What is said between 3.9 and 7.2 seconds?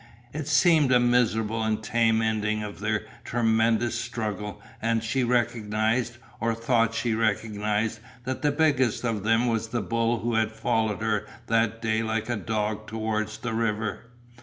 struggle and she recognized, or thought she